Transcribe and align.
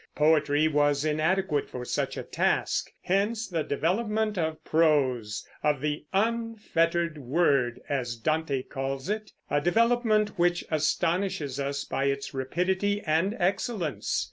Poetry 0.15 0.67
was 0.67 1.05
inadequate 1.05 1.69
for 1.69 1.85
such 1.85 2.17
a 2.17 2.23
task; 2.23 2.89
hence 3.03 3.47
the 3.47 3.61
development 3.61 4.35
of 4.35 4.63
prose, 4.63 5.47
of 5.61 5.79
the 5.79 6.05
"unfettered 6.11 7.19
word," 7.19 7.79
as 7.87 8.15
Dante 8.15 8.63
calls 8.63 9.09
it, 9.11 9.33
a 9.51 9.61
development 9.61 10.39
which 10.39 10.65
astonishes 10.71 11.59
us 11.59 11.85
by 11.85 12.05
its 12.05 12.33
rapidity 12.33 13.01
and 13.01 13.35
excellence. 13.39 14.19